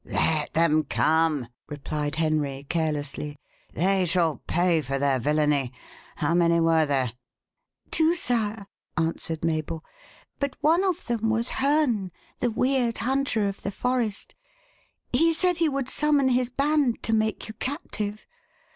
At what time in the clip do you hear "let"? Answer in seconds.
0.03-0.53